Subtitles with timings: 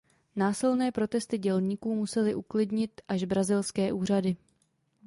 [0.35, 4.35] Násilné protesty dělníků musely uklidnit až brazilské úřady.